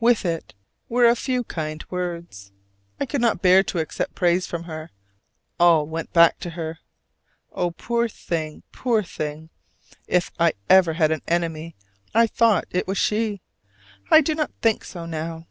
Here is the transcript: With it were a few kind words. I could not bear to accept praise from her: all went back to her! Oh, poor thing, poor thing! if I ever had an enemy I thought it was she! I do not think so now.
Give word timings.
With 0.00 0.24
it 0.24 0.54
were 0.88 1.04
a 1.04 1.14
few 1.14 1.44
kind 1.44 1.84
words. 1.90 2.52
I 2.98 3.04
could 3.04 3.20
not 3.20 3.42
bear 3.42 3.62
to 3.64 3.78
accept 3.80 4.14
praise 4.14 4.46
from 4.46 4.62
her: 4.62 4.90
all 5.60 5.86
went 5.86 6.10
back 6.14 6.38
to 6.38 6.50
her! 6.56 6.78
Oh, 7.52 7.70
poor 7.70 8.08
thing, 8.08 8.62
poor 8.72 9.02
thing! 9.02 9.50
if 10.06 10.30
I 10.40 10.54
ever 10.70 10.94
had 10.94 11.10
an 11.10 11.20
enemy 11.28 11.76
I 12.14 12.26
thought 12.28 12.64
it 12.70 12.86
was 12.88 12.96
she! 12.96 13.42
I 14.10 14.22
do 14.22 14.34
not 14.34 14.52
think 14.62 14.86
so 14.86 15.04
now. 15.04 15.48